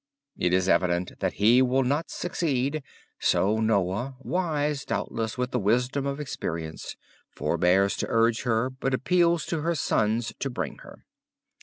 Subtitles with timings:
[0.35, 2.81] It is evident that he will not succeed
[3.19, 6.95] so Noah, wise doubtless with the wisdom of experience,
[7.29, 8.43] forbears to urge
[8.79, 11.05] but appeals to her sons to bring her.